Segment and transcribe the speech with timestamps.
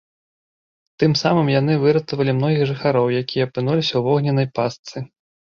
[1.03, 5.07] Тым самым яны выратавалі многіх жыхароў, якія апынуліся ў вогненнай пастцы.